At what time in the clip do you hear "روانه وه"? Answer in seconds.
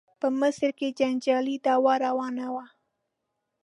2.05-2.65